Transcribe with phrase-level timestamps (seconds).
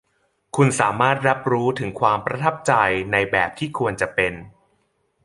[0.55, 2.73] คุณสามารถรับรู้ถึงความประทับใจ
[3.11, 4.33] ในแบบที่ควรจะเป็น